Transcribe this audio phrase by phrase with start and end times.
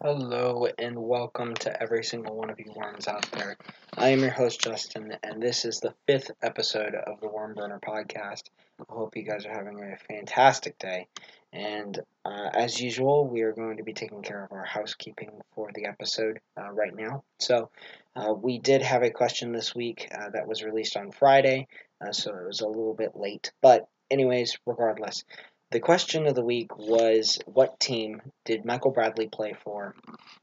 [0.00, 3.56] Hello and welcome to every single one of you worms out there.
[3.96, 8.42] I am your host Justin, and this is the fifth episode of the Wormburner podcast.
[8.78, 11.08] I hope you guys are having a fantastic day.
[11.52, 15.70] And uh, as usual, we are going to be taking care of our housekeeping for
[15.74, 17.24] the episode uh, right now.
[17.40, 17.70] So,
[18.14, 21.66] uh, we did have a question this week uh, that was released on Friday,
[22.00, 23.50] uh, so it was a little bit late.
[23.62, 25.24] But, anyways, regardless,
[25.70, 29.94] the question of the week was what team did Michael Bradley play for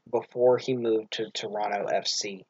[0.08, 2.44] before he moved to Toronto FC?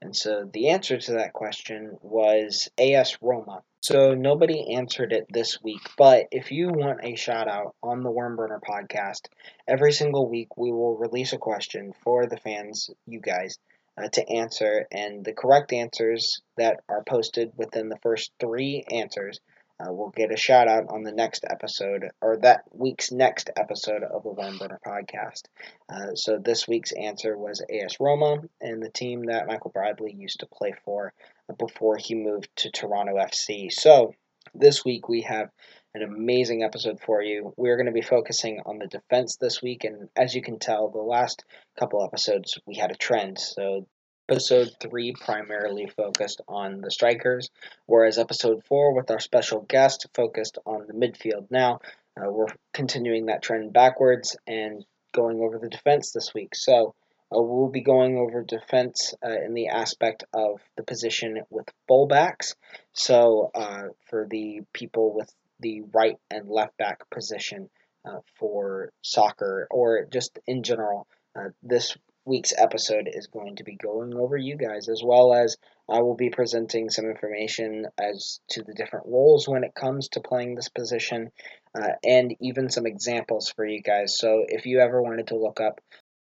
[0.00, 3.62] And so the answer to that question was AS Roma.
[3.82, 8.10] So nobody answered it this week, but if you want a shout out on the
[8.10, 9.28] Wormburner podcast,
[9.68, 13.58] every single week we will release a question for the fans, you guys,
[13.98, 19.40] uh, to answer, and the correct answers that are posted within the first three answers
[19.80, 24.02] uh, will get a shout out on the next episode or that week's next episode
[24.02, 25.42] of the Wormburner podcast.
[25.88, 30.40] Uh, so this week's answer was AS Roma and the team that Michael Bradley used
[30.40, 31.12] to play for
[31.58, 33.72] before he moved to Toronto FC.
[33.72, 34.14] So
[34.54, 35.50] this week we have
[35.94, 37.52] an amazing episode for you.
[37.56, 40.88] We're going to be focusing on the defense this week, and as you can tell,
[40.88, 41.44] the last
[41.78, 43.38] couple episodes we had a trend.
[43.38, 43.86] So
[44.26, 47.50] Episode 3 primarily focused on the strikers,
[47.84, 51.50] whereas Episode 4, with our special guest, focused on the midfield.
[51.50, 51.80] Now,
[52.16, 56.54] uh, we're continuing that trend backwards and going over the defense this week.
[56.54, 56.94] So,
[57.30, 62.54] uh, we'll be going over defense uh, in the aspect of the position with fullbacks.
[62.94, 65.30] So, uh, for the people with
[65.60, 67.68] the right and left back position
[68.06, 73.76] uh, for soccer or just in general, uh, this week's episode is going to be
[73.76, 75.56] going over you guys, as well as
[75.88, 80.20] I will be presenting some information as to the different roles when it comes to
[80.20, 81.30] playing this position,
[81.74, 84.18] uh, and even some examples for you guys.
[84.18, 85.80] So if you ever wanted to look up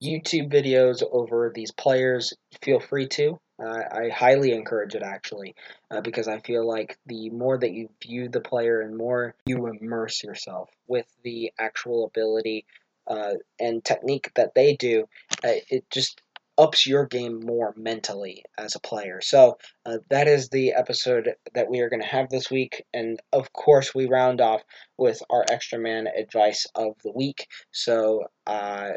[0.03, 3.39] YouTube videos over these players, feel free to.
[3.61, 5.57] Uh, I highly encourage it actually,
[5.91, 9.67] uh, because I feel like the more that you view the player and more you
[9.67, 12.67] immerse yourself with the actual ability
[13.09, 15.05] uh, and technique that they do,
[15.45, 16.21] uh, it just
[16.59, 19.21] ups your game more mentally as a player.
[19.23, 23.19] So uh, that is the episode that we are going to have this week, and
[23.33, 24.63] of course we round off
[24.99, 27.47] with our extra man advice of the week.
[27.71, 28.91] So uh,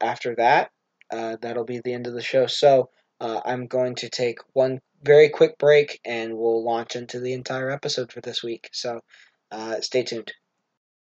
[0.00, 0.70] after that,
[1.12, 2.46] uh, that'll be the end of the show.
[2.46, 7.32] So uh, I'm going to take one very quick break, and we'll launch into the
[7.32, 8.68] entire episode for this week.
[8.72, 9.00] So
[9.80, 10.32] stay tuned.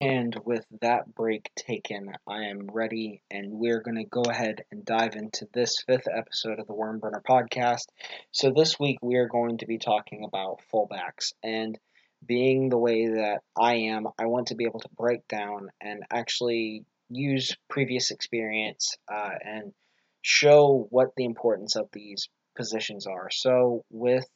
[0.03, 4.85] And with that break taken, I am ready, and we're going to go ahead and
[4.85, 7.85] dive into this fifth episode of the Wormburner podcast.
[8.33, 11.35] So, this week we are going to be talking about fullbacks.
[11.45, 11.79] And
[12.27, 16.03] being the way that I am, I want to be able to break down and
[16.11, 19.73] actually use previous experience uh, and
[20.21, 23.31] show what the importance of these positions are.
[23.31, 24.27] So, with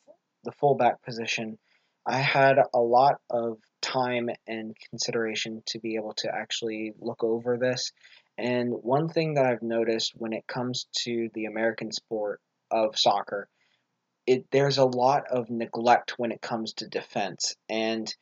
[0.44, 1.58] the fullback position,
[2.06, 7.56] I had a lot of time and consideration to be able to actually look over
[7.56, 7.92] this.
[8.36, 13.48] And one thing that I've noticed when it comes to the American sport of soccer,
[14.26, 18.12] it there's a lot of neglect when it comes to defense, and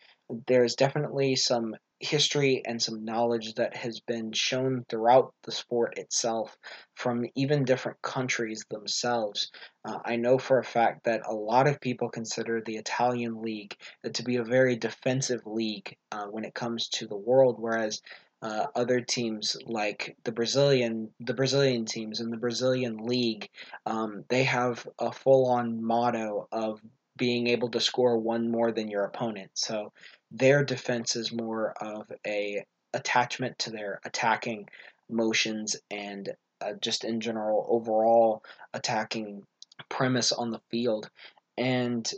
[0.47, 6.57] there's definitely some history and some knowledge that has been shown throughout the sport itself
[6.95, 9.51] from even different countries themselves.
[9.85, 13.77] Uh, I know for a fact that a lot of people consider the Italian league
[14.13, 18.03] to be a very defensive league uh, when it comes to the world, whereas
[18.43, 23.49] uh, other teams like the Brazilian the Brazilian teams in the Brazilian league
[23.87, 26.79] um, they have a full on motto of
[27.17, 29.51] being able to score one more than your opponent.
[29.55, 29.93] So
[30.31, 34.69] their defense is more of a attachment to their attacking
[35.09, 36.31] motions and
[36.61, 38.43] uh, just in general overall
[38.73, 39.43] attacking
[39.89, 41.11] premise on the field.
[41.57, 42.11] And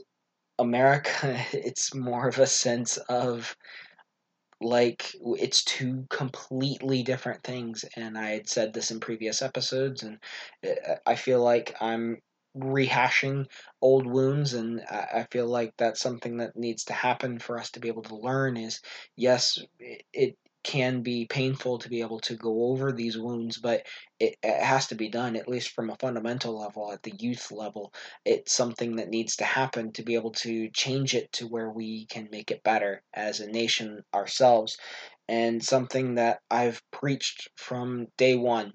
[0.59, 3.57] America, it's more of a sense of
[4.61, 10.19] like it's two completely different things and i had said this in previous episodes and
[10.67, 12.17] uh, i feel like i'm
[12.59, 13.47] rehashing
[13.81, 17.81] old wounds and i feel like that's something that needs to happen for us to
[17.81, 18.81] be able to learn is
[19.17, 19.59] yes
[20.13, 20.37] it
[20.67, 23.87] can be painful to be able to go over these wounds but
[24.19, 27.53] it, it, has to be done at least from a fundamental level at the youth
[27.53, 27.93] level.
[28.25, 32.07] It's something that needs to happen to be able to change it to where we
[32.07, 34.77] can make it better as a nation ourselves.
[35.29, 38.73] And something that i've preached from day one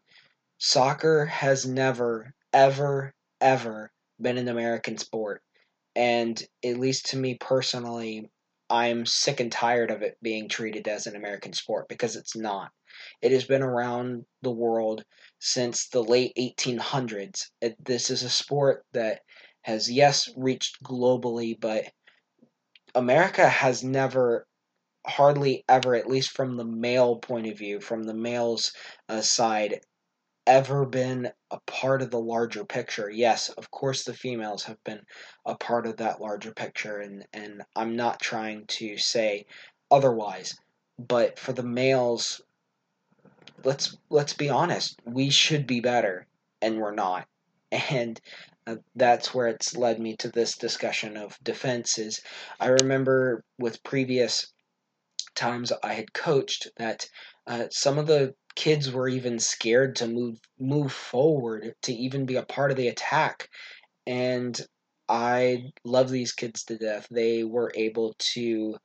[0.60, 5.42] soccer has never ever ever been an American sport.
[5.96, 8.30] And at least to me personally,
[8.70, 12.72] I'm sick and tired of it being treated as an American sport because it's not.
[13.22, 15.04] It has been around the world
[15.40, 17.48] since the late 1800s.
[17.60, 19.22] It, this is a sport that
[19.64, 21.86] has, yes, reached globally, but
[22.96, 24.48] America has never,
[25.06, 28.72] hardly ever, at least from the male point of view, from the male's
[29.10, 29.82] uh, side,
[30.48, 33.10] ever been a part of the larger picture.
[33.10, 35.02] Yes, of course the females have been
[35.46, 39.46] a part of that larger picture and and I'm not trying to say
[39.90, 40.60] otherwise,
[40.98, 42.42] but for the males
[43.64, 46.28] let's let's be honest, we should be better
[46.62, 47.28] and we're not.
[47.90, 48.20] And
[48.68, 52.22] uh, that's where it's led me to this discussion of defenses.
[52.60, 54.52] I remember with previous
[55.36, 57.10] times I had coached that
[57.48, 62.36] uh, some of the kids were even scared to move move forward to even be
[62.36, 63.50] a part of the attack
[64.08, 64.60] and
[65.10, 67.08] I love these kids to death.
[67.12, 68.78] They were able to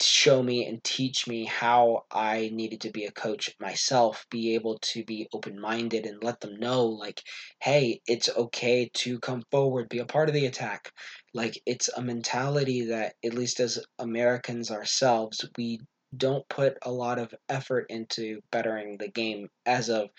[0.00, 4.78] show me and teach me how I needed to be a coach myself, be able
[4.80, 7.22] to be open minded and let them know, like,
[7.60, 10.92] hey, it's okay to come forward, be a part of the attack.
[11.34, 15.80] Like, it's a mentality that, at least as Americans ourselves, we
[16.16, 20.10] don't put a lot of effort into bettering the game as of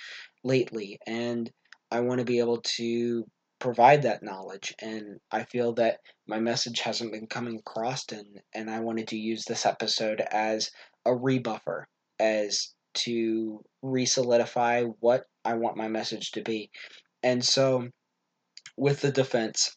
[0.44, 1.00] lately.
[1.07, 1.51] And
[1.91, 3.25] I want to be able to
[3.59, 8.69] provide that knowledge and i feel that my message hasn't been coming across and and
[8.69, 10.71] i wanted to use this episode as
[11.06, 11.83] a rebuffer
[12.19, 16.69] as to re-solidify what i want my message to be
[17.21, 17.88] and so
[18.77, 19.75] with the defense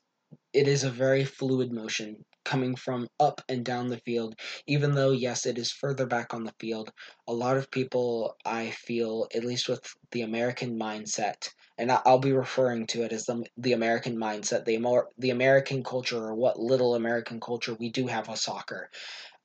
[0.52, 4.34] it is a very fluid motion coming from up and down the field
[4.66, 6.90] even though yes it is further back on the field
[7.28, 9.80] a lot of people i feel at least with
[10.12, 11.48] the american mindset
[11.78, 14.78] and I'll be referring to it as the the American mindset, the
[15.18, 18.90] the American culture, or what little American culture we do have with soccer.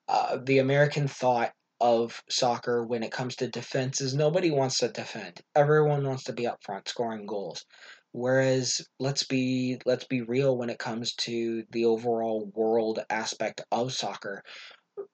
[0.08, 4.88] Uh, the American thought of soccer when it comes to defense is nobody wants to
[4.88, 5.42] defend.
[5.56, 7.66] Everyone wants to be up front scoring goals.
[8.12, 13.94] Whereas let's be let's be real when it comes to the overall world aspect of
[13.94, 14.44] soccer.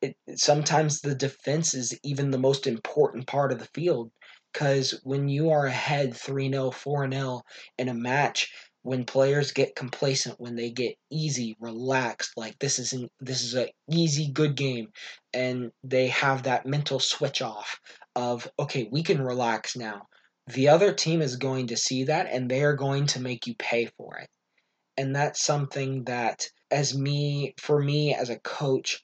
[0.00, 4.10] it, sometimes the defense is even the most important part of the field
[4.52, 7.42] because when you are ahead 3 0, 4 0
[7.78, 8.50] in a match,
[8.82, 13.54] when players get complacent, when they get easy, relaxed, like this is an, this is
[13.54, 14.86] a easy, good game,
[15.34, 17.80] and they have that mental switch off
[18.14, 20.06] of okay, we can relax now.
[20.48, 23.54] The other team is going to see that, and they are going to make you
[23.58, 24.28] pay for it,
[24.96, 29.02] and that's something that, as me, for me as a coach,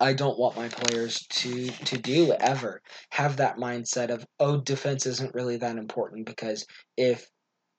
[0.00, 5.06] I don't want my players to to do ever have that mindset of oh defense
[5.06, 6.66] isn't really that important because
[6.96, 7.28] if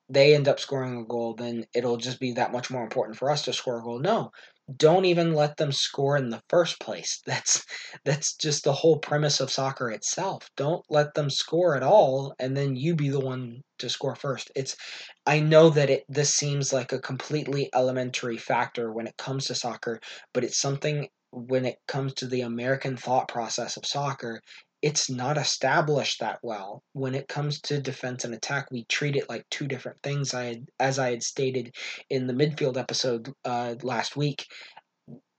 [0.09, 3.29] they end up scoring a goal then it'll just be that much more important for
[3.31, 3.99] us to score a goal.
[3.99, 4.31] No.
[4.77, 7.21] Don't even let them score in the first place.
[7.25, 7.63] That's
[8.03, 10.49] that's just the whole premise of soccer itself.
[10.57, 14.51] Don't let them score at all and then you be the one to score first.
[14.55, 14.75] It's
[15.25, 19.55] I know that it this seems like a completely elementary factor when it comes to
[19.55, 19.99] soccer,
[20.33, 24.41] but it's something when it comes to the American thought process of soccer,
[24.85, 26.83] it's not established that well.
[26.93, 30.35] When it comes to defense and attack, we treat it like two different things.
[30.35, 31.75] I had, as I had stated
[32.11, 34.45] in the midfield episode uh, last week,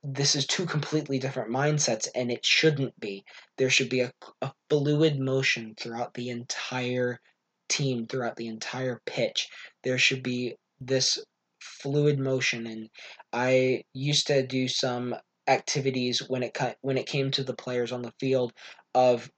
[0.03, 3.25] this is two completely different mindsets, and it shouldn't be.
[3.57, 4.11] There should be a,
[4.43, 7.21] a fluid motion throughout the entire
[7.69, 9.49] team, throughout the entire pitch.
[9.85, 11.25] There should be this
[11.61, 12.89] fluid motion, and
[13.33, 15.15] I used to do some
[15.47, 18.53] activities when it when it came to the players on the field
[18.95, 19.31] of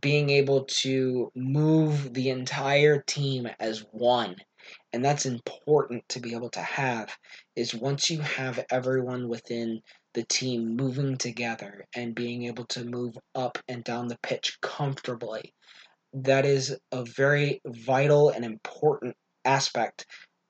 [0.00, 4.36] being able to move the entire team as one.
[4.92, 7.16] And that's important to be able to have
[7.54, 9.80] is once you have everyone within
[10.14, 15.54] the team moving together and being able to move up and down the pitch comfortably
[16.14, 20.06] that is a very vital and important aspect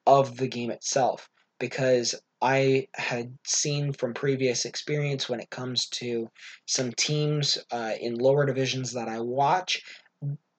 [0.06, 1.28] of the game itself.
[1.58, 2.14] Because
[2.44, 6.28] I had seen from previous experience when it comes to
[6.66, 9.82] some teams uh, in lower divisions that I watch,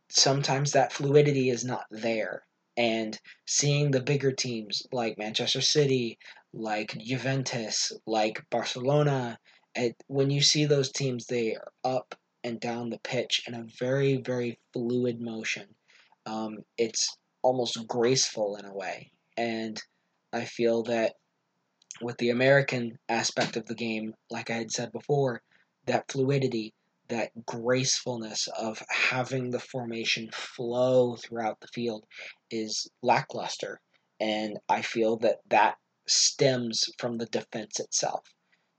[0.09, 2.41] sometimes that fluidity is not there.
[2.75, 6.17] And seeing the bigger teams like Manchester City,
[6.53, 9.37] like Juventus, like Barcelona,
[9.75, 13.67] it, when you see those teams, they are up and down the pitch in a
[13.77, 15.67] very, very fluid motion.
[16.25, 19.11] Um, it's almost graceful in a way.
[19.37, 19.79] And
[20.33, 21.13] I feel that
[22.01, 25.41] with the American aspect of the game, like I had said before,
[25.85, 26.73] that fluidity,
[27.09, 32.05] that gracefulness of having the formation flow throughout the field
[32.51, 33.79] is lackluster.
[34.19, 38.27] And I feel that that stems from the defense itself.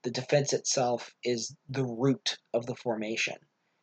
[0.02, 3.34] the defense itself is the root of the formation.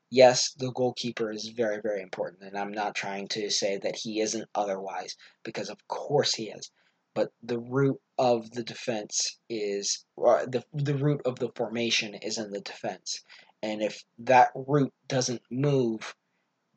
[0.09, 4.21] Yes, the goalkeeper is very, very important, and I'm not trying to say that he
[4.21, 6.71] isn't otherwise, because of course he is.
[7.15, 12.51] But the root of the defense is, the, the root of the formation is in
[12.51, 13.23] the defense.
[13.61, 16.15] And if that root doesn't move,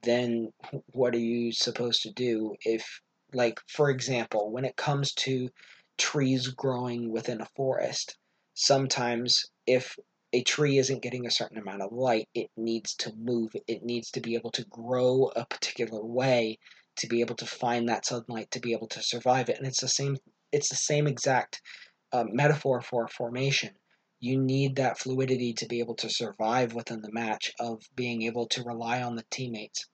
[0.02, 0.52] then
[0.92, 3.00] what are you supposed to do if
[3.32, 5.50] like for example when it comes to
[5.98, 8.16] trees growing within a forest
[8.54, 9.96] sometimes if
[10.32, 14.10] a tree isn't getting a certain amount of light it needs to move it needs
[14.10, 16.58] to be able to grow a particular way
[16.96, 19.58] to be able to find that sunlight to be able to survive it.
[19.58, 20.16] And it's the same
[20.52, 21.60] it's the same exact
[22.12, 23.74] uh, metaphor for formation.
[24.20, 28.46] You need that fluidity to be able to survive within the match of being able
[28.48, 29.86] to rely on the teammates.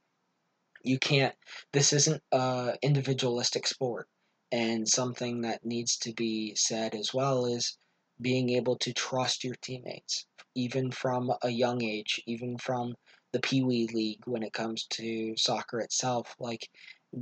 [0.85, 1.35] You can't
[1.73, 4.09] this isn't a individualistic sport.
[4.51, 7.79] And something that needs to be said as well is
[8.21, 12.95] being able to trust your teammates even from a young age even from
[13.33, 16.69] the pee wee league when it comes to soccer itself like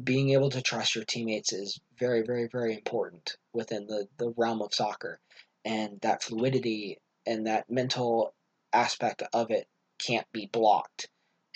[0.04, 4.62] being able to trust your teammates is very very very important within the, the realm
[4.62, 5.18] of soccer
[5.64, 8.34] and that fluidity and that mental
[8.72, 9.66] aspect of it
[9.98, 11.08] can't be blocked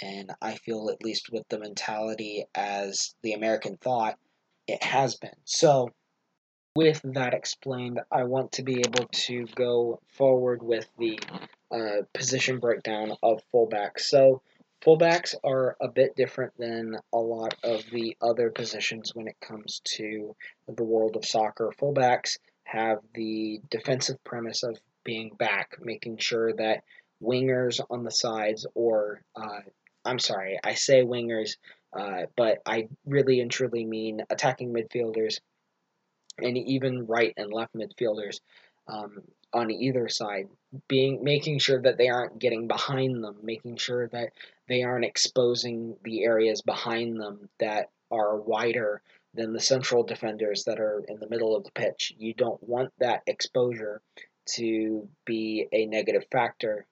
[0.02, 4.18] and I feel, at least with the mentality as the American thought,
[4.66, 5.36] it has been.
[5.44, 5.90] So,
[6.74, 11.20] with that explained, I want to be able to go forward with the
[11.74, 14.00] uh, position breakdown of fullbacks.
[14.00, 14.42] So,
[14.84, 19.80] fullbacks are a bit different than a lot of the other positions when it comes
[19.96, 20.36] to
[20.68, 21.72] the world of soccer.
[21.78, 26.84] Fullbacks have the defensive premise of being back, making sure that
[27.22, 29.60] wingers on the sides or uh,
[30.04, 31.56] I'm sorry, I say wingers,
[31.92, 35.40] uh, but I really and truly mean attacking midfielders
[36.38, 38.40] and even right and left midfielders
[38.86, 39.22] um,
[39.54, 40.48] on either side,
[40.88, 44.30] being making sure that they aren't getting behind them, making sure that
[44.68, 49.00] they aren't exposing the areas behind them that are wider
[49.34, 52.12] than the central defenders that are in the middle of the pitch.
[52.18, 54.02] You don't want that exposure
[54.56, 56.86] to be a negative factor.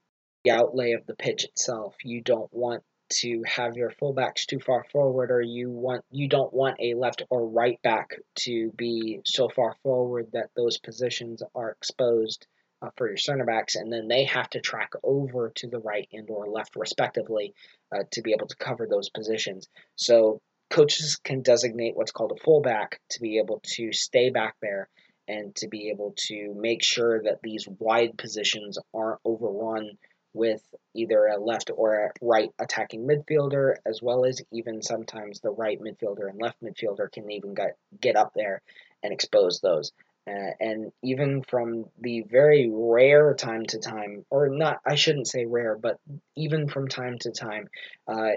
[0.44, 2.82] The outlay of the pitch itself, you don't want
[3.20, 7.22] to have your fullbacks too far forward or you want you don't want a left
[7.30, 12.46] or right back to be so far forward that those positions are exposed
[12.82, 16.08] uh, for your center backs and then they have to track over to the right
[16.12, 17.54] and or left respectively
[17.94, 19.68] uh, to be able to cover those positions.
[19.96, 20.40] So
[20.70, 24.88] coaches can designate what's called a fullback to be able to stay back there
[25.28, 29.90] and to be able to make sure that these wide positions aren't overrun
[30.34, 30.62] with
[30.94, 35.80] either a left or a right attacking midfielder, as well as even sometimes the right
[35.80, 38.62] midfielder and left midfielder can even get, get up there
[39.02, 39.92] and expose those.
[40.26, 45.46] Uh, and even from the very rare time to time, or not, I shouldn't say
[45.46, 45.98] rare, but
[46.36, 47.68] even from time to time,
[48.06, 48.30] uh,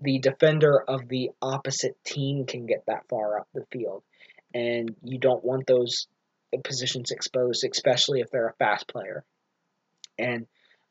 [0.00, 4.02] the defender of the opposite team can get that far up the field.
[4.52, 6.08] And you don't want those
[6.64, 9.24] positions exposed, especially if they're a fast player.
[10.18, 10.46] And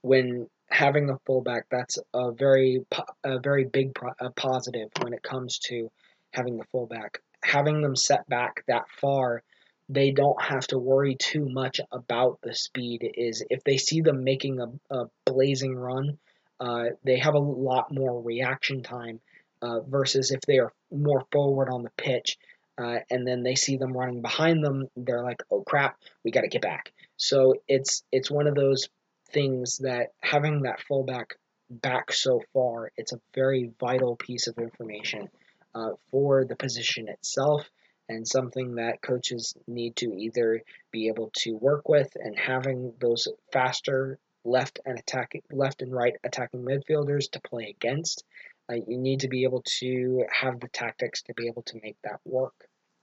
[0.08, 2.86] when having a fullback, that's a very
[3.24, 5.90] a very big a positive when it comes to
[6.32, 7.20] having the fullback.
[7.44, 9.44] Having them set back that far,
[9.90, 13.10] they don't have to worry too much about the speed.
[13.16, 16.18] Is if they see them making a, a blazing run,
[16.60, 19.20] uh, they have a lot more reaction time
[19.62, 22.38] uh, versus if they are more forward on the pitch.
[22.80, 26.42] Uh, and then they see them running behind them, they're like, "Oh crap, we got
[26.42, 28.88] to get back." So it's it's one of those
[29.34, 31.36] things that having that fullback
[31.70, 35.30] back so far, it's a very vital piece of information
[35.76, 37.70] uh, for the position itself
[38.10, 43.28] and something that coaches need to either be able to work with and having those
[43.52, 48.24] faster left and attacking left and right attacking midfielders to play against.
[48.70, 51.98] Uh, you need to be able to have the tactics to be able to make
[52.04, 52.56] that work.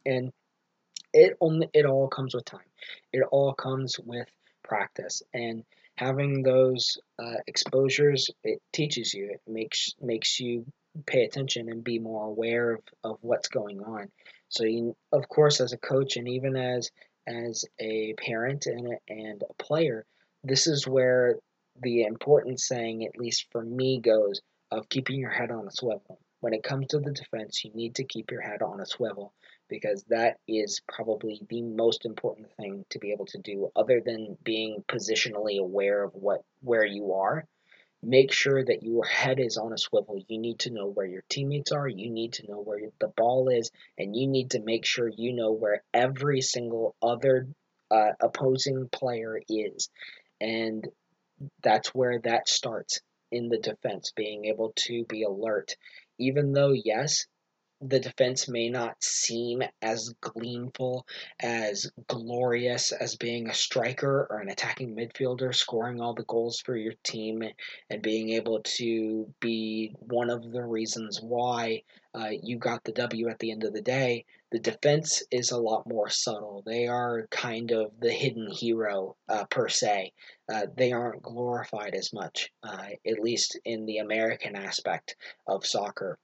[0.06, 0.32] And
[1.12, 2.60] it only it all comes with time.
[3.12, 4.28] It all comes with
[4.62, 5.22] practice.
[5.32, 5.64] And
[5.96, 10.64] having those uh, exposures it teaches you it makes makes you
[11.06, 14.08] pay attention and be more aware of, of what's going on.
[14.48, 16.90] So you, of course as a coach and even as
[17.26, 20.04] as a parent and a, and a player
[20.42, 21.36] this is where
[21.82, 26.18] the important saying at least for me goes of keeping your head on a swivel.
[26.40, 29.32] When it comes to the defense you need to keep your head on a swivel
[29.74, 34.38] because that is probably the most important thing to be able to do other than
[34.44, 37.44] being positionally aware of what where you are.
[38.00, 40.22] Make sure that your head is on a swivel.
[40.28, 41.88] You need to know where your teammates are.
[41.88, 43.72] You need to know where the ball is.
[43.98, 47.48] And you need to make sure you know where every single other
[47.90, 49.88] uh, opposing player is.
[50.40, 50.86] And
[51.62, 53.00] that's where that starts
[53.32, 55.74] in the defense, being able to be alert.
[56.18, 57.26] Even though, yes,
[57.80, 61.06] the defense may not seem as gleamful,
[61.40, 66.76] as glorious as being a striker or an attacking midfielder, scoring all the goals for
[66.76, 67.42] your team
[67.90, 71.82] and being able to be one of the reasons why
[72.14, 74.24] uh, you got the W at the end of the day.
[74.52, 76.62] The defense is a lot more subtle.
[76.64, 80.12] They are kind of the hidden hero, uh, per se.
[80.48, 85.16] Uh, they aren't glorified as much, uh, at least in the American aspect
[85.46, 86.18] of soccer.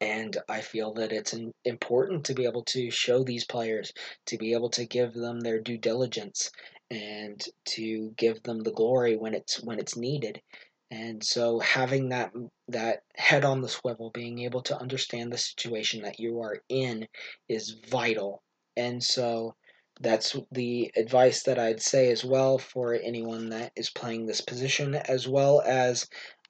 [0.00, 3.92] And I feel that it's important to be able to show these players,
[4.26, 6.50] to be able to give them their due diligence,
[6.90, 10.42] and to give them the glory when it's when it's needed.
[10.90, 12.32] And so having that
[12.68, 17.08] that head on the swivel, being able to understand the situation that you are in
[17.48, 18.42] is vital.
[18.76, 19.56] And so
[20.00, 24.94] that's the advice that I'd say as well for anyone that is playing this position,
[24.94, 26.06] as well as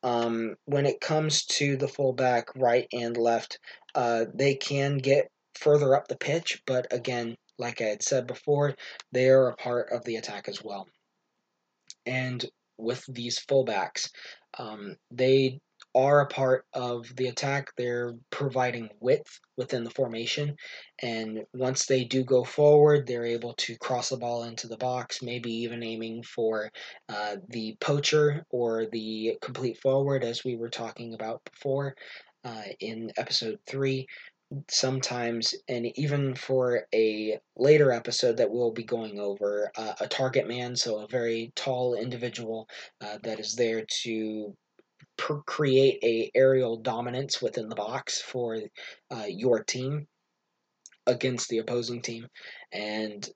[0.06, 3.58] um, when it comes to the fullback, right and left,
[3.96, 8.76] uh, they can get further up the pitch, but again, like I had said before,
[9.10, 10.86] they are a part of the attack as well.
[12.06, 12.44] And
[12.78, 14.10] with these fullbacks,
[14.58, 15.58] um, they
[15.96, 17.70] are a part of the attack.
[17.76, 20.54] They're providing width within the formation.
[21.02, 25.22] And once they do go forward, they're able to cross the ball into the box,
[25.22, 26.70] maybe even aiming for
[27.08, 31.96] uh, the poacher or the complete forward, as we were talking about before
[32.44, 34.06] uh, in episode three.
[34.70, 40.46] Sometimes, and even for a later episode that we'll be going over, uh, a target
[40.46, 42.68] man, so a very tall individual
[43.00, 44.54] uh, that is there to
[45.16, 48.60] per- create a aerial dominance within the box for
[49.10, 50.06] uh, your team
[51.06, 52.28] against the opposing team,
[52.72, 53.28] and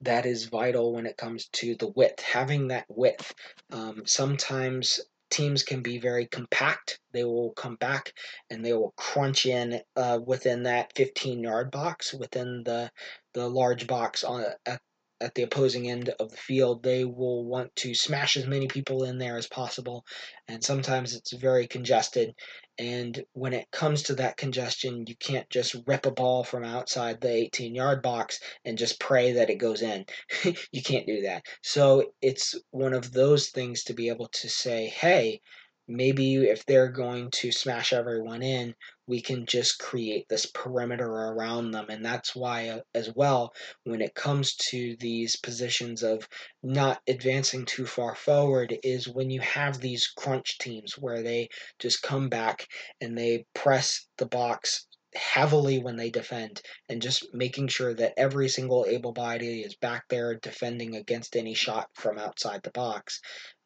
[0.00, 2.20] that is vital when it comes to the width.
[2.20, 3.34] Having that width,
[3.72, 5.00] um, sometimes
[5.30, 7.00] teams can be very compact.
[7.12, 8.12] They will come back
[8.50, 12.90] and they will crunch in uh, within that 15 yard box, within the
[13.32, 14.80] the large box on at
[15.20, 19.04] at the opposing end of the field, they will want to smash as many people
[19.04, 20.04] in there as possible.
[20.48, 22.34] And sometimes it's very congested.
[22.78, 27.20] And when it comes to that congestion, you can't just rip a ball from outside
[27.20, 30.04] the 18 yard box and just pray that it goes in.
[30.72, 31.44] you can't do that.
[31.62, 35.40] So it's one of those things to be able to say, hey,
[35.88, 38.74] maybe if they're going to smash everyone in,
[39.06, 41.86] we can just create this perimeter around them.
[41.90, 43.52] And that's why, uh, as well,
[43.84, 46.28] when it comes to these positions of
[46.62, 52.02] not advancing too far forward, is when you have these crunch teams where they just
[52.02, 52.66] come back
[53.00, 58.48] and they press the box heavily when they defend and just making sure that every
[58.48, 63.20] single able body is back there defending against any shot from outside the box.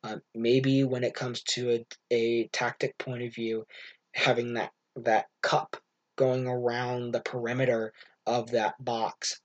[0.04, 3.64] Uh, maybe when it comes to a, a tactic point of view,
[4.14, 5.76] having that that cup
[6.16, 7.92] going around the perimeter
[8.26, 9.40] of that box.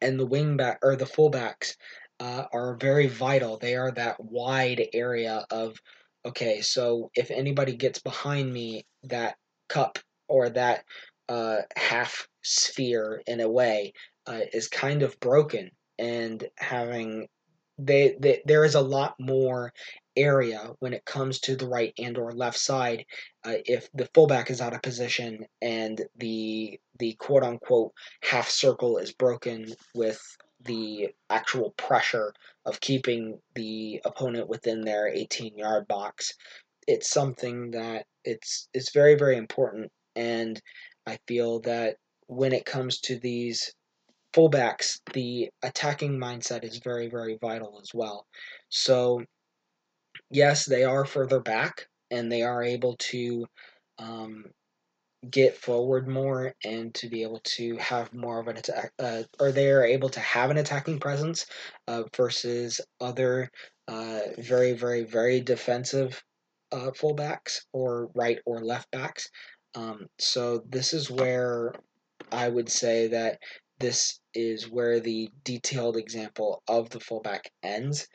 [0.00, 1.76] And the wing back or the fullbacks
[2.18, 3.58] uh, are very vital.
[3.58, 5.76] They are that wide area of
[6.24, 6.60] okay.
[6.62, 9.36] So if anybody gets behind me, that
[9.68, 10.84] cup or that
[11.28, 13.92] uh, half sphere in a way
[14.26, 17.28] uh, is kind of broken, and having
[17.78, 19.72] they, they there is a lot more
[20.16, 23.04] area when it comes to the right and or left side
[23.44, 28.96] uh, if the fullback is out of position and the the quote unquote half circle
[28.96, 30.18] is broken with
[30.64, 32.32] the actual pressure
[32.64, 36.32] of keeping the opponent within their 18 yard box
[36.86, 40.60] it's something that it's it's very very important and
[41.06, 43.72] i feel that when it comes to these
[44.34, 48.26] fullbacks the attacking mindset is very very vital as well
[48.68, 49.22] so
[50.30, 53.46] yes, they are further back and they are able to
[53.98, 54.44] um,
[55.28, 59.50] get forward more and to be able to have more of an attack, uh, or
[59.52, 61.46] they are able to have an attacking presence
[61.88, 63.50] uh, versus other
[63.88, 66.22] uh, very, very, very defensive
[66.72, 69.30] uh, fullbacks or right or left backs.
[69.76, 71.74] Um, so this is where
[72.32, 73.38] I would say that
[73.78, 78.08] this is where the detailed example of the fullback ends.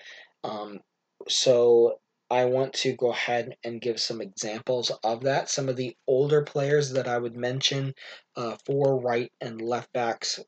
[0.43, 0.79] Um,
[1.27, 1.99] so
[2.31, 5.49] I want to go ahead and give some examples of that.
[5.49, 7.93] Some of the older players that I would mention
[8.35, 10.39] uh, for right and left backs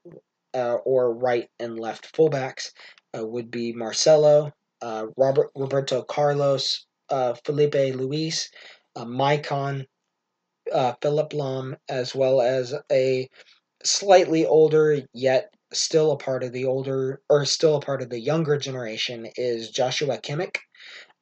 [0.55, 2.71] uh, or right and left fullbacks
[3.15, 8.49] uh, would be Marcelo, uh, Robert Roberto Carlos, uh, Filipe Luis,
[8.95, 9.85] uh, Maicon,
[10.73, 13.29] uh, Philipp Lahm, as well as a
[13.83, 18.19] slightly older yet still a part of the older or still a part of the
[18.19, 20.57] younger generation is Joshua Kimmich.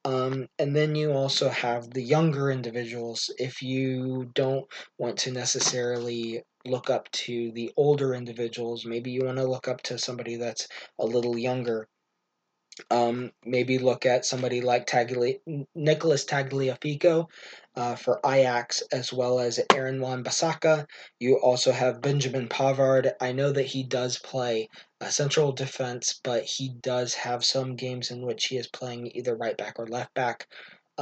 [0.04, 3.30] Um, and then you also have the younger individuals.
[3.38, 4.66] If you don't
[4.98, 9.82] want to necessarily look up to the older individuals, maybe you want to look up
[9.84, 10.66] to somebody that's
[10.98, 11.88] a little younger.
[12.90, 15.40] Um, maybe look at somebody like Tagli-
[15.74, 17.26] Nicholas Tagliafico
[17.76, 20.86] uh, for Ajax, as well as Aaron Wan-Bissaka.
[21.20, 23.12] You also have Benjamin Pavard.
[23.20, 24.68] I know that he does play
[25.00, 29.34] a central defense, but he does have some games in which he is playing either
[29.34, 30.48] right back or left back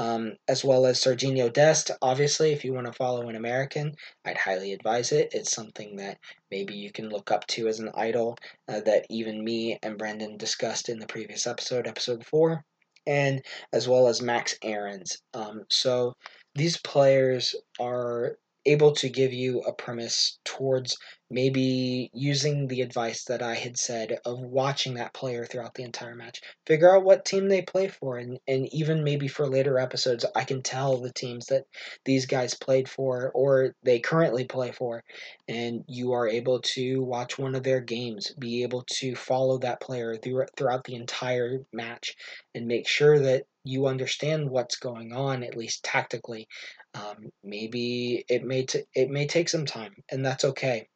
[0.00, 1.90] um, as well as Sergiño Dest.
[2.00, 5.28] Obviously, if you want to follow an American, I'd highly advise it.
[5.34, 6.16] It's something that
[6.50, 10.38] maybe you can look up to as an idol uh, that even me and Brendan
[10.38, 12.64] discussed in the previous episode, episode four,
[13.06, 13.42] and
[13.74, 15.18] as well as Max Aarons.
[15.34, 16.14] Um, so
[16.54, 20.96] these players are able to give you a premise towards
[21.30, 26.16] maybe using the advice that I had said of watching that player throughout the entire
[26.16, 26.40] match.
[26.66, 30.42] Figure out what team they play for, and, and even maybe for later episodes, I
[30.42, 31.66] can tell the teams that
[32.04, 35.04] these guys played for or they currently play for,
[35.46, 39.80] and you are able to watch one of their games, be able to follow that
[39.80, 42.16] player through, throughout the entire match,
[42.56, 46.48] and make sure that you understand what's going on, at least tactically.
[46.94, 50.88] Um, maybe it may t- it may take some time, and that's okay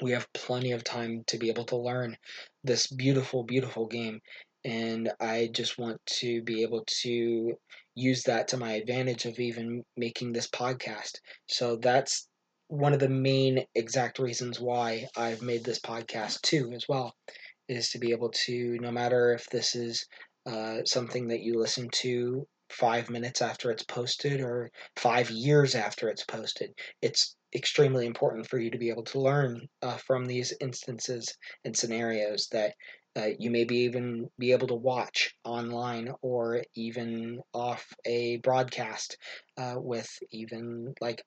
[0.00, 2.16] we have plenty of time to be able to learn
[2.64, 4.20] this beautiful, beautiful game.
[4.64, 7.54] And I just want to be able to
[7.94, 11.12] use that to my advantage of even making this podcast.
[11.48, 12.28] So that's
[12.68, 17.14] one of the main exact reasons why I've made this podcast too, as well,
[17.68, 20.06] is to be able to, no matter if this is
[20.46, 26.08] uh, something that you listen to five minutes after it's posted or five years after
[26.08, 26.70] it's posted,
[27.02, 31.76] it's extremely important for you to be able to learn uh, from these instances and
[31.76, 32.74] scenarios that
[33.16, 39.16] uh, you may be even be able to watch online or even off a broadcast
[39.58, 41.22] uh, with even like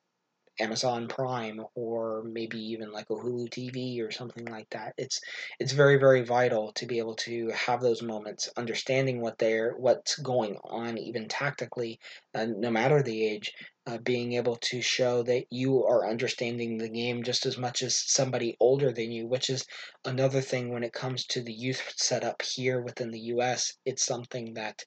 [0.60, 4.94] Amazon Prime or maybe even like a Hulu TV or something like that.
[4.98, 5.20] It's
[5.60, 10.18] it's very very vital to be able to have those moments, understanding what they're what's
[10.18, 12.00] going on even tactically,
[12.36, 13.54] uh, no matter the age,
[13.86, 17.98] uh, being able to show that you are understanding the game just as much as
[17.98, 19.66] somebody older than you, which is
[20.06, 23.74] another thing when it comes to the youth setup here within the U.S.
[23.86, 24.84] It's something that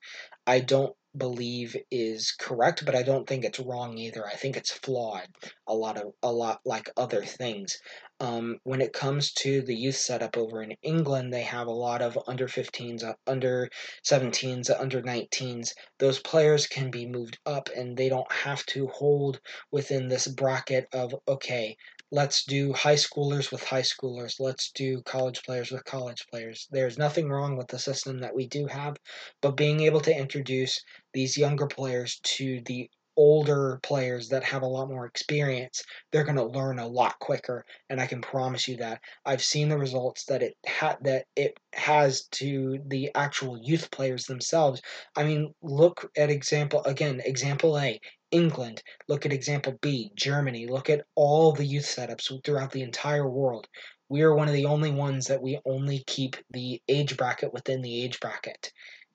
[0.46, 4.26] I don't believe is correct, but I don't think it's wrong either.
[4.26, 5.28] I think it's flawed
[5.66, 7.78] a lot of a lot like other things.
[8.18, 12.00] Um, when it comes to the youth setup over in England, they have a lot
[12.00, 13.68] of under 15s, uh, under
[14.04, 15.74] 17s, uh, under 19s.
[15.98, 20.88] Those players can be moved up and they don't have to hold within this bracket
[20.92, 21.76] of, okay,
[22.10, 24.40] let's do high schoolers with high schoolers.
[24.40, 26.66] Let's do college players with college players.
[26.70, 28.96] There's nothing wrong with the system that we do have,
[29.42, 30.78] but being able to introduce
[31.12, 36.36] these younger players to the older players that have a lot more experience, they're going
[36.36, 39.00] to learn a lot quicker, and I can promise you that.
[39.24, 44.26] I've seen the results that it ha- that it has to the actual youth players
[44.26, 44.82] themselves.
[45.16, 48.00] I mean, look at example again, example A,
[48.30, 48.82] England.
[49.08, 50.66] Look at example B, Germany.
[50.66, 53.66] Look at all the youth setups throughout the entire world.
[54.08, 57.82] We are one of the only ones that we only keep the age bracket within
[57.82, 58.72] the age bracket.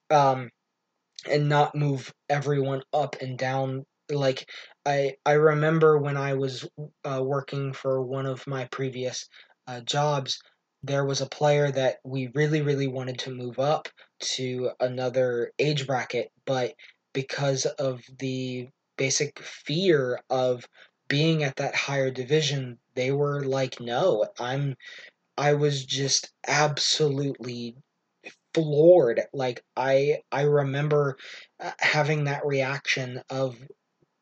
[0.09, 0.49] Um,
[1.29, 4.50] and not move everyone up and down like
[4.86, 6.67] i i remember when i was
[7.06, 9.28] uh, working for one of my previous
[9.67, 10.39] uh, jobs
[10.84, 13.88] there was a player that we really really wanted to move up
[14.19, 16.74] to another age bracket but
[17.13, 20.65] because of the basic fear of
[21.08, 24.76] being at that higher division they were like no i'm
[25.38, 27.76] i was just absolutely
[28.54, 29.21] floored.
[29.34, 31.17] Like i i remember
[31.60, 33.56] uh, having that reaction of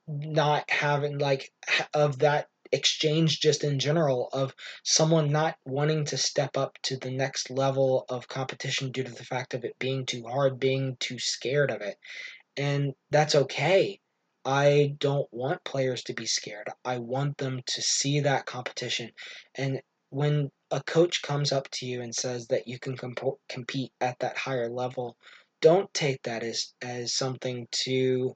[0.10, 1.52] not having like
[1.94, 7.12] of that exchange just in general of someone not wanting to step up to the
[7.12, 11.20] next level of competition due to the fact of it being too hard being too
[11.20, 11.98] scared of it.
[12.58, 14.00] And that's okay.
[14.46, 16.70] I don't want players to be scared.
[16.84, 19.12] I want them to see that competition.
[19.56, 23.92] And when a coach comes up to you and says that you can comp- compete
[24.02, 25.18] at that higher level
[25.62, 28.36] don't take that as as something to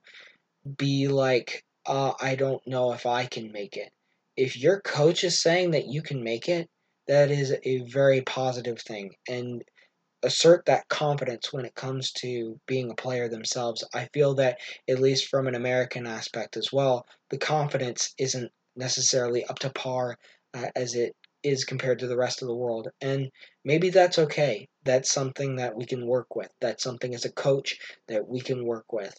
[0.76, 3.92] be like, uh, I don't know if I can make it.
[4.36, 6.68] If your coach is saying that you can make it,
[7.06, 9.14] that is a very positive thing.
[9.28, 9.62] And
[10.24, 13.84] assert that confidence when it comes to being a player themselves.
[13.94, 19.44] I feel that, at least from an American aspect as well, the confidence isn't necessarily
[19.44, 20.16] up to par
[20.54, 22.88] uh, as it is compared to the rest of the world.
[23.02, 23.30] And
[23.64, 24.66] maybe that's okay.
[24.84, 26.48] That's something that we can work with.
[26.60, 29.14] That's something as a coach that we can work with.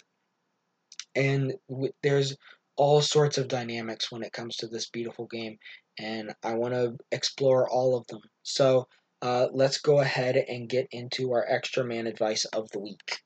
[1.15, 2.36] And w- there's
[2.75, 5.58] all sorts of dynamics when it comes to this beautiful game.
[5.97, 8.21] And I want to explore all of them.
[8.43, 8.88] So
[9.21, 13.21] uh, let's go ahead and get into our extra man advice of the week.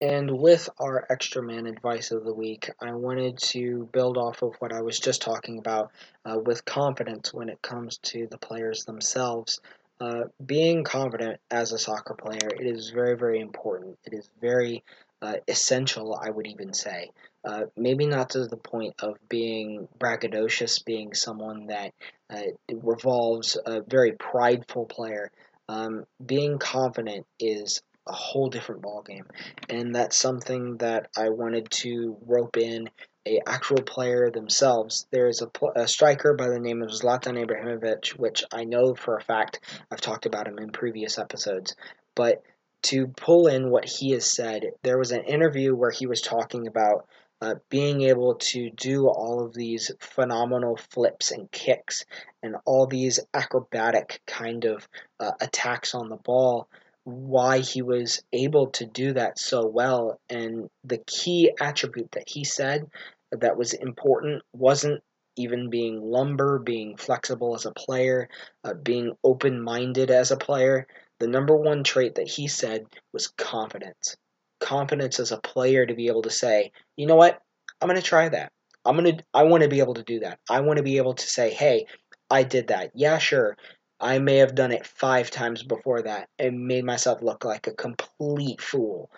[0.00, 4.54] And with our extra man advice of the week, I wanted to build off of
[4.58, 5.92] what I was just talking about
[6.24, 9.60] uh, with confidence when it comes to the players themselves.
[10.00, 13.96] Uh, being confident as a soccer player, it is very, very important.
[14.04, 14.82] It is very
[15.24, 17.10] uh, essential, I would even say.
[17.44, 21.92] Uh, maybe not to the point of being braggadocious, being someone that
[22.30, 22.42] uh,
[22.82, 25.30] revolves a very prideful player.
[25.66, 29.24] Um, being confident is a whole different ballgame.
[29.70, 32.90] And that's something that I wanted to rope in
[33.26, 35.06] a actual player themselves.
[35.10, 39.16] There is a, a, striker by the name of Zlatan Ibrahimovic, which I know for
[39.16, 39.60] a fact
[39.90, 41.74] I've talked about him in previous episodes.
[42.14, 42.42] But
[42.84, 46.66] to pull in what he has said, there was an interview where he was talking
[46.66, 47.06] about
[47.40, 52.04] uh, being able to do all of these phenomenal flips and kicks
[52.42, 54.88] and all these acrobatic kind of
[55.20, 56.68] uh, attacks on the ball
[57.04, 60.18] why he was able to do that so well.
[60.30, 62.90] And the key attribute that he said
[63.30, 65.02] that was important wasn't
[65.36, 68.28] even being lumber, being flexible as a player,
[68.62, 70.86] uh, being open minded as a player.
[71.20, 74.16] The number one trait that he said was confidence.
[74.60, 77.40] Confidence as a player to be able to say, you know what,
[77.80, 78.52] I'm going to try that.
[78.84, 80.38] I'm going to, I want to be able to do that.
[80.50, 81.86] I want to be able to say, hey,
[82.30, 82.90] I did that.
[82.94, 83.56] Yeah, sure.
[84.00, 87.74] I may have done it five times before that and made myself look like a
[87.74, 89.10] complete fool.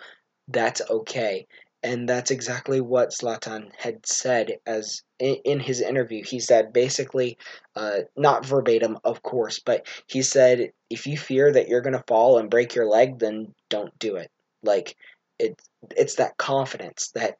[0.47, 1.47] That's okay.
[1.83, 6.23] And that's exactly what Zlatan had said as in his interview.
[6.23, 7.37] He said basically,
[7.75, 12.39] uh, not verbatim, of course, but he said, if you fear that you're gonna fall
[12.39, 14.31] and break your leg, then don't do it.
[14.63, 14.95] Like
[15.39, 15.61] it,
[15.95, 17.37] it's that confidence that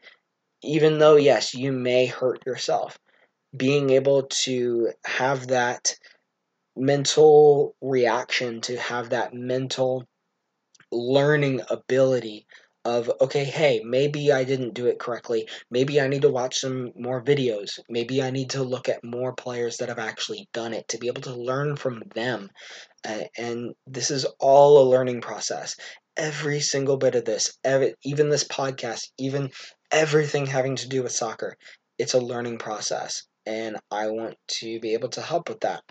[0.62, 3.00] even though yes, you may hurt yourself,
[3.56, 5.96] being able to have that
[6.76, 10.08] mental reaction to have that mental
[10.92, 12.46] learning ability
[12.88, 15.46] of okay hey maybe i didn't do it correctly.
[15.70, 17.80] Maybe i need to watch some more videos.
[17.90, 21.08] Maybe i need to look at more players that have actually done it to be
[21.08, 22.50] able to learn from them.
[23.06, 25.76] Uh, and this is all a learning process.
[26.16, 27.58] Every single bit of this
[28.06, 29.52] even this podcast even
[29.92, 31.58] everything having to do with soccer
[32.00, 35.84] it's a learning process and i want to be able to help with that.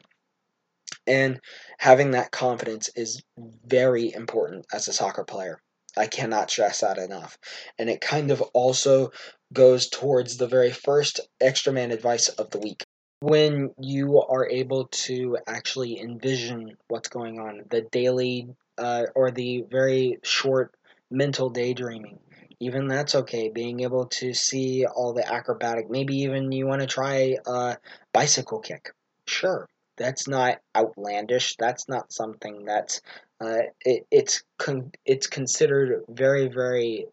[1.07, 1.41] And
[1.79, 3.23] having that confidence is
[3.67, 5.61] very important as a soccer player.
[5.97, 7.39] I cannot stress that enough.
[7.79, 9.13] And it kind of also
[9.53, 12.85] goes towards the very first extra man advice of the week.
[13.21, 19.65] When you are able to actually envision what's going on, the daily uh, or the
[19.71, 20.75] very short
[21.11, 22.19] mental daydreaming,
[22.61, 23.49] even that's okay.
[23.49, 27.77] Being able to see all the acrobatic, maybe even you want to try a
[28.13, 28.93] bicycle kick.
[29.27, 31.57] Sure, that's not outlandish.
[31.57, 33.01] That's not something that's
[33.41, 37.07] uh, it, it's con- it's considered very very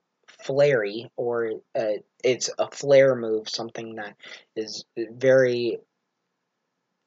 [0.43, 4.15] flary or uh, it's a flare move, something that
[4.55, 5.77] is very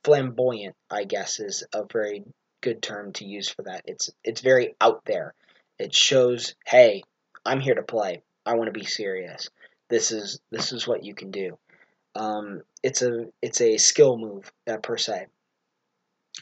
[0.05, 0.75] flamboyant.
[0.91, 2.25] I guess is a very
[2.63, 3.83] good term to use for that.
[3.87, 5.35] It's it's very out there.
[5.79, 7.03] It shows, hey,
[7.45, 8.23] I'm here to play.
[8.45, 9.51] I want to be serious.
[9.89, 11.59] This is this is what you can do.
[12.15, 15.27] Um, it's a it's a skill move uh, per se.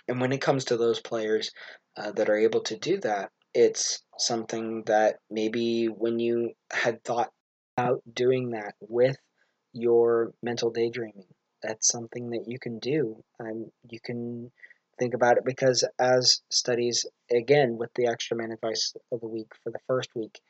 [0.08, 1.52] And when it comes to those players
[1.96, 7.30] uh, that are able to do that, it's something that maybe when you had thought
[7.76, 9.16] about doing that with
[9.72, 11.26] your mental daydreaming,
[11.62, 13.22] that's something that you can do.
[13.38, 14.50] And you can
[14.98, 19.52] think about it because, as studies, again, with the extra man advice of the week
[19.62, 20.40] for the first week,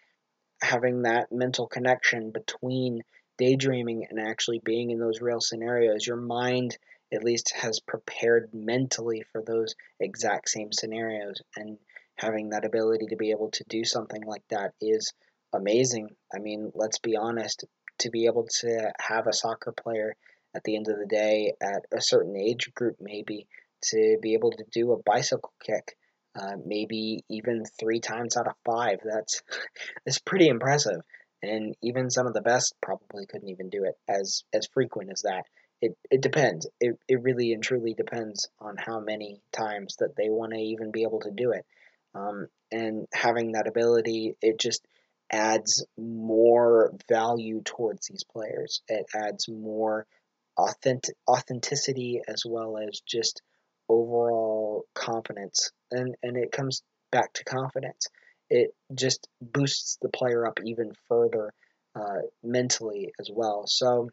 [0.63, 3.01] having that mental connection between
[3.39, 6.77] daydreaming and actually being in those real scenarios, your mind
[7.15, 11.79] at least has prepared mentally for those exact same scenarios and
[12.17, 15.13] having that ability to be able to do something like that is
[15.53, 16.09] amazing.
[16.35, 17.65] I mean, let's be honest,
[17.99, 20.15] to be able to have a soccer player
[20.55, 23.47] at the end of the day at a certain age group maybe
[23.83, 25.97] to be able to do a bicycle kick
[26.37, 29.43] uh, maybe even three times out of five that's
[30.07, 31.01] that's pretty impressive
[31.43, 35.23] and even some of the best probably couldn't even do it as as frequent as
[35.23, 35.45] that
[35.85, 36.67] it, it depends.
[36.81, 40.91] It, it really and truly depends on how many times that they want to even
[40.91, 41.67] be able to do it.
[42.15, 44.83] Um, and having that ability, it just
[45.31, 48.81] adds more value towards these players.
[48.89, 50.07] It adds more
[50.57, 53.43] authentic, authenticity as well as just
[53.91, 55.71] overall confidence.
[55.91, 58.09] And, and it comes back to confidence.
[58.49, 61.53] It just boosts the player up even further
[61.95, 63.65] uh, mentally as well.
[63.67, 64.09] So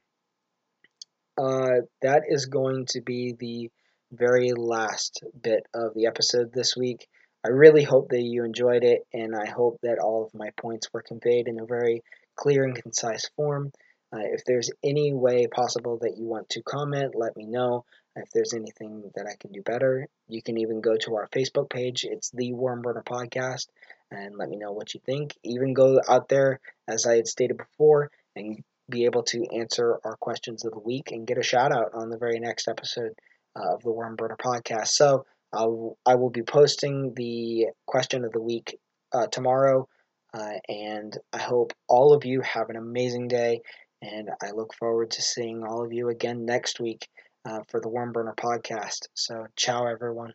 [1.42, 3.72] uh, that is going to be the
[4.12, 7.08] very last bit of the episode this week.
[7.44, 10.90] I really hope that you enjoyed it, and I hope that all of my points
[10.94, 12.04] were conveyed in a very
[12.36, 13.72] clear and concise form.
[14.14, 17.86] Uh, if there's any way possible that you want to comment, let me know.
[18.16, 21.72] If there's anything that I can do better, you can even go to our Facebook
[21.72, 22.06] page.
[22.08, 23.68] It's the Wormburner Podcast,
[24.12, 25.36] and let me know what you think.
[25.44, 30.16] Even go out there, as I had stated before, and be able to answer our
[30.18, 33.14] questions of the week and get a shout out on the very next episode
[33.56, 34.90] uh, of the Wormburner Podcast.
[34.90, 38.78] So I'll, I will be posting the question of the week
[39.12, 39.88] uh, tomorrow,
[40.34, 43.62] uh, and I hope all of you have an amazing day.
[44.02, 47.08] And I look forward to seeing all of you again next week
[47.46, 49.08] uh, for the Wormburner podcast.
[49.14, 50.34] So, ciao, everyone.